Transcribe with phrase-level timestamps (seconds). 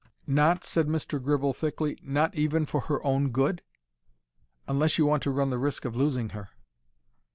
[0.25, 1.21] "Not," said Mr.
[1.23, 3.61] Gribble, thickly—"not even for her own good?"
[4.67, 6.49] "Unless you want to run the risk of losing her."